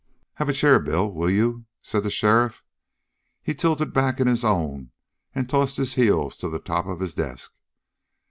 [0.41, 2.63] "Have a chair, Bill, will you?" said the sheriff.
[3.43, 4.89] He tilted back in his own
[5.35, 7.53] and tossed his heels to the top of his desk.